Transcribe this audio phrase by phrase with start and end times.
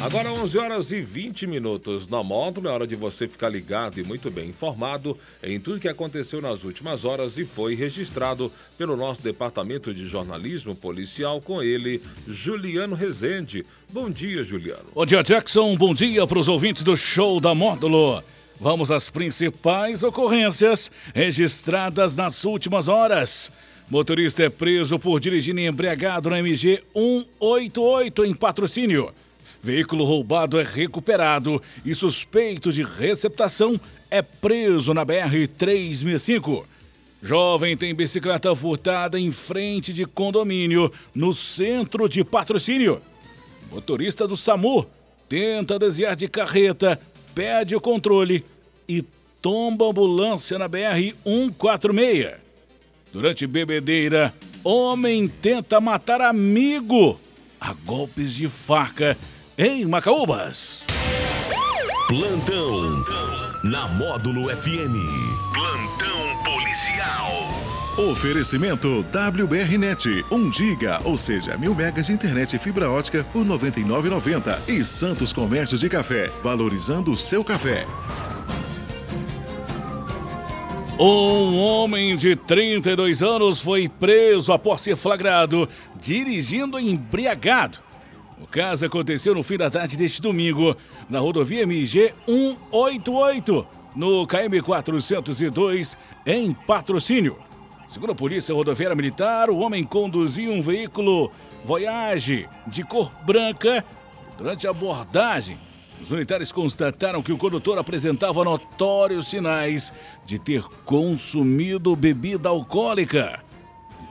[0.00, 4.04] Agora 11 horas e 20 minutos na módulo, é hora de você ficar ligado e
[4.04, 9.20] muito bem informado em tudo que aconteceu nas últimas horas e foi registrado pelo nosso
[9.24, 13.66] departamento de jornalismo policial com ele, Juliano Rezende.
[13.90, 14.84] Bom dia, Juliano.
[14.94, 15.74] Bom dia, Jackson.
[15.74, 18.22] Bom dia para os ouvintes do show da módulo.
[18.60, 23.50] Vamos às principais ocorrências registradas nas últimas horas.
[23.90, 29.12] Motorista é preso por dirigir embriagado na MG 188 em patrocínio.
[29.62, 33.80] Veículo roubado é recuperado e suspeito de receptação
[34.10, 36.64] é preso na BR-365.
[37.20, 43.02] Jovem tem bicicleta furtada em frente de condomínio no centro de patrocínio.
[43.72, 44.86] Motorista do SAMU
[45.28, 46.98] tenta desviar de carreta,
[47.34, 48.44] perde o controle
[48.88, 49.02] e
[49.42, 52.34] tomba ambulância na BR-146.
[53.12, 54.32] Durante bebedeira,
[54.62, 57.18] homem tenta matar amigo
[57.60, 59.18] a golpes de faca
[59.58, 60.86] em Macaúbas.
[62.06, 63.04] Plantão
[63.64, 64.94] na Módulo FM.
[65.52, 68.08] Plantão policial.
[68.12, 73.48] Oferecimento WBRnet, 1 giga, ou seja, mil megas de internet e fibra ótica por R$
[73.48, 74.68] 99,90.
[74.68, 77.84] E Santos Comércio de Café, valorizando o seu café.
[81.00, 85.68] Um homem de 32 anos foi preso após ser flagrado
[86.00, 87.87] dirigindo embriagado
[88.40, 90.76] o caso aconteceu no fim da tarde deste domingo,
[91.08, 97.36] na rodovia MG 188, no KM 402, em patrocínio.
[97.86, 101.32] Segundo a Polícia Rodoviária Militar, o homem conduzia um veículo
[101.64, 103.84] Voyage de cor branca.
[104.36, 105.58] Durante a abordagem,
[106.00, 109.92] os militares constataram que o condutor apresentava notórios sinais
[110.24, 113.42] de ter consumido bebida alcoólica.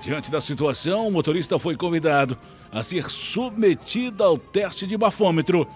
[0.02, 2.38] Diante da situação, o motorista foi convidado
[2.72, 5.68] a ser submetida ao teste de bafômetro,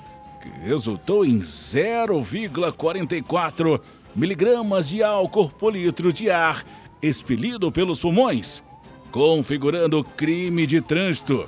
[0.41, 3.81] que resultou em 0,44
[4.16, 6.66] miligramas de álcool por litro de ar
[7.01, 8.63] expelido pelos pulmões,
[9.11, 11.47] configurando crime de trânsito.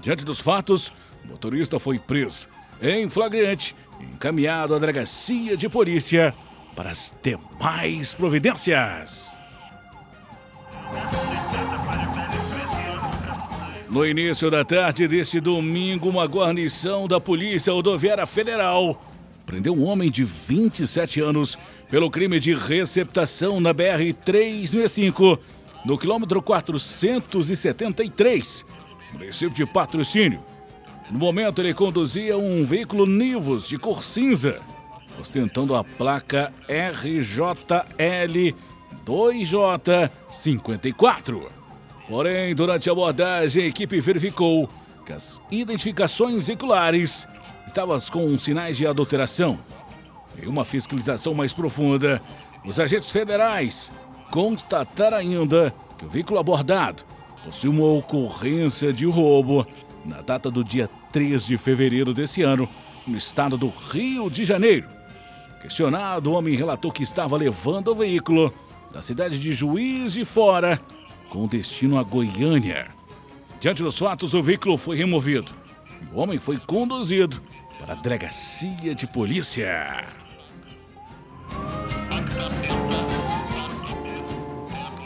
[0.00, 0.92] Diante dos fatos,
[1.24, 2.48] o motorista foi preso
[2.80, 6.34] em flagrante e encaminhado à delegacia de polícia
[6.76, 9.36] para as demais providências.
[13.90, 19.02] No início da tarde deste domingo, uma guarnição da Polícia Rodoviária Federal
[19.46, 25.38] prendeu um homem de 27 anos pelo crime de receptação na BR-365,
[25.86, 28.66] no quilômetro 473,
[29.14, 30.44] município de Patrocínio.
[31.10, 34.60] No momento, ele conduzia um veículo Nivus de cor cinza,
[35.18, 38.54] ostentando a placa RJL
[39.06, 41.57] 2J54.
[42.08, 44.68] Porém, durante a abordagem, a equipe verificou
[45.04, 47.28] que as identificações vehiculares
[47.66, 49.58] estavam com sinais de adulteração.
[50.42, 52.22] Em uma fiscalização mais profunda,
[52.64, 53.92] os agentes federais
[54.30, 57.04] constataram ainda que o veículo abordado
[57.44, 59.66] possui uma ocorrência de roubo
[60.04, 62.66] na data do dia 3 de fevereiro desse ano,
[63.06, 64.88] no estado do Rio de Janeiro.
[65.60, 68.52] Questionado, o homem relatou que estava levando o veículo
[68.92, 70.80] da cidade de Juiz de Fora
[71.28, 72.88] com destino a Goiânia.
[73.60, 75.52] Diante dos fatos, o veículo foi removido
[76.00, 77.42] e o homem foi conduzido
[77.78, 80.06] para a delegacia de polícia.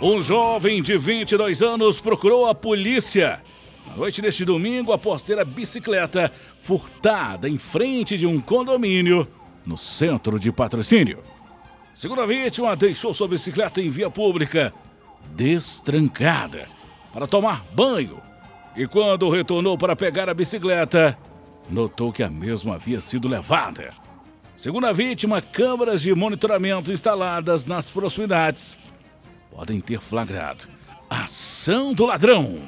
[0.01, 3.43] Um jovem de 22 anos procurou a polícia
[3.87, 9.29] na noite deste domingo após ter a bicicleta furtada em frente de um condomínio
[9.65, 11.23] no centro de patrocínio.
[11.95, 14.75] Segundo a vítima, deixou sua bicicleta em via pública
[15.35, 16.69] destrancada
[17.13, 18.21] para tomar banho
[18.77, 21.17] e, quando retornou para pegar a bicicleta,
[21.69, 23.93] notou que a mesma havia sido levada.
[24.55, 28.79] Segundo a vítima, câmeras de monitoramento instaladas nas proximidades
[29.51, 30.69] podem ter flagrado
[31.09, 32.61] a ação do ladrão.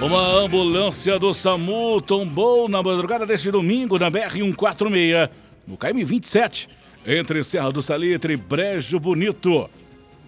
[0.00, 5.30] Uma ambulância do SAMU tombou na madrugada deste domingo na BR-146,
[5.66, 6.68] no KM-27,
[7.06, 9.68] entre Serra do Salitre e Brejo Bonito.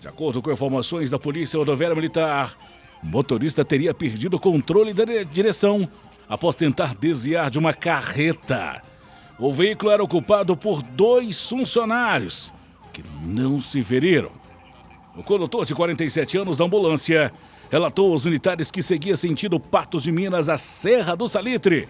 [0.00, 2.56] De acordo com informações da Polícia Rodoviária Militar,
[3.02, 5.88] o motorista teria perdido o controle da direção
[6.28, 8.82] após tentar desviar de uma carreta.
[9.38, 12.52] O veículo era ocupado por dois funcionários
[12.92, 14.30] que não se feriram.
[15.16, 17.32] O condutor de 47 anos da ambulância
[17.70, 21.88] relatou aos militares que seguia sentido Patos de Minas a Serra do Salitre,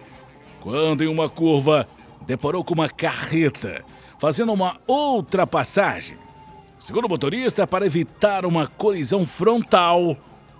[0.61, 1.87] quando em uma curva
[2.25, 3.83] deparou com uma carreta
[4.25, 6.17] fazendo uma ultrapassagem.
[6.79, 10.17] Segundo o motorista, para evitar uma colisão frontal,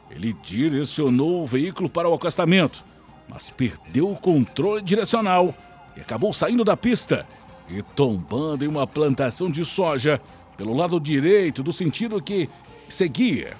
[0.08, 2.86] ele direcionou o veículo para o acostamento,
[3.28, 5.52] mas perdeu o controle direcional
[5.98, 7.28] e acabou saindo da pista
[7.68, 10.22] e tombando em uma plantação de soja
[10.56, 12.48] pelo lado direito do sentido que
[12.88, 13.58] seguia.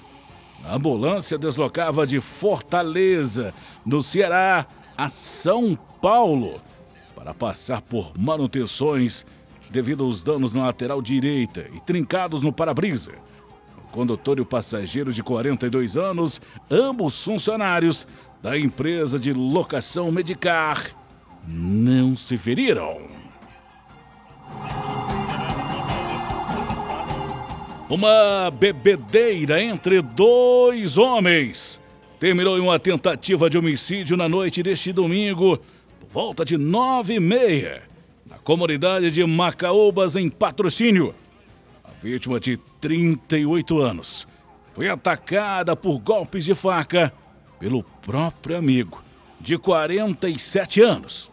[0.64, 3.52] A ambulância deslocava de Fortaleza,
[3.84, 4.66] no Ceará,
[4.96, 6.60] a São Paulo
[7.16, 9.26] para passar por manutenções
[9.70, 13.12] devido aos danos na lateral direita e trincados no para-brisa.
[13.78, 16.40] O condutor e o passageiro de 42 anos,
[16.70, 18.06] ambos funcionários
[18.42, 20.82] da empresa de locação Medicar,
[21.46, 22.98] não se feriram.
[27.88, 31.80] Uma bebedeira entre dois homens
[32.18, 35.58] terminou em uma tentativa de homicídio na noite deste domingo,
[36.00, 37.82] por volta de nove e meia,
[38.46, 41.12] comunidade de Macaúbas, em patrocínio.
[41.82, 44.28] A vítima de 38 anos
[44.72, 47.12] foi atacada por golpes de faca
[47.58, 49.02] pelo próprio amigo,
[49.40, 51.32] de 47 anos.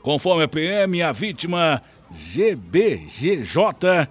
[0.00, 4.08] Conforme a PM, a vítima GBGJ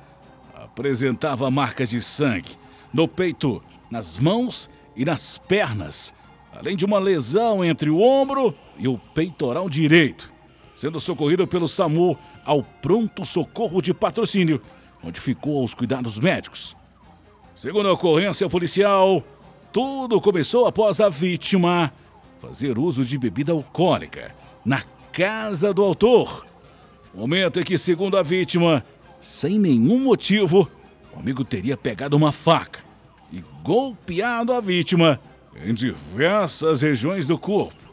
[0.54, 2.58] apresentava marcas de sangue
[2.94, 6.14] no peito, nas mãos e nas pernas,
[6.52, 10.30] além de uma lesão entre o ombro e o peitoral direito,
[10.76, 14.62] sendo socorrido pelo SAMU ao pronto socorro de patrocínio,
[15.04, 16.76] onde ficou aos cuidados médicos.
[17.56, 19.24] Segundo a ocorrência policial,
[19.72, 21.92] tudo começou após a vítima
[22.40, 24.36] fazer uso de bebida alcoólica
[24.66, 26.46] na casa do autor.
[27.14, 28.84] Momento em que, segundo a vítima,
[29.20, 30.68] sem nenhum motivo,
[31.16, 32.80] o amigo teria pegado uma faca
[33.32, 35.20] e golpeado a vítima
[35.64, 37.84] em diversas regiões do corpo.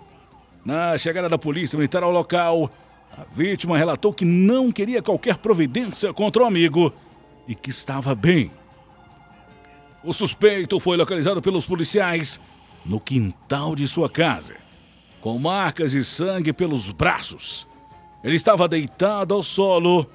[0.65, 2.71] Na chegada da polícia militar ao local,
[3.17, 6.93] a vítima relatou que não queria qualquer providência contra o amigo
[7.47, 8.51] e que estava bem.
[10.03, 12.41] O suspeito foi localizado pelos policiais
[12.85, 14.55] no quintal de sua casa,
[15.21, 17.69] com marcas de sangue pelos braços.
[18.23, 20.07] Ele estava deitado ao solo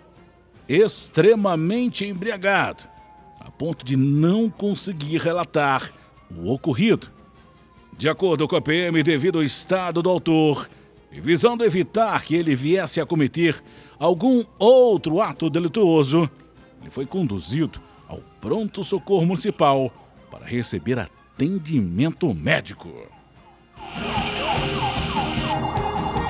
[0.68, 2.86] extremamente embriagado,
[3.40, 5.92] a ponto de não conseguir relatar
[6.36, 7.12] o ocorrido.
[7.98, 10.68] De acordo com a PM, devido ao estado do autor
[11.16, 13.64] e visando evitar que ele viesse a cometer
[13.98, 16.30] algum outro ato delituoso,
[16.82, 19.90] ele foi conduzido ao pronto socorro municipal
[20.30, 22.92] para receber atendimento médico.